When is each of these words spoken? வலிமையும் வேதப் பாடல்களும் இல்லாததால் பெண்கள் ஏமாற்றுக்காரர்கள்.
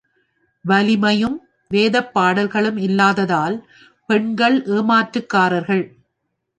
வலிமையும் 0.65 1.35
வேதப் 1.71 2.13
பாடல்களும் 2.13 2.77
இல்லாததால் 2.77 3.57
பெண்கள் 4.09 4.61
ஏமாற்றுக்காரர்கள். 4.67 5.85